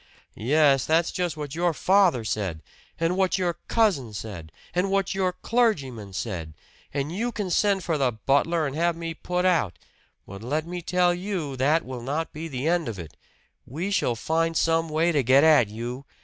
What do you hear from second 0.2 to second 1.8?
"Yes, that's just what your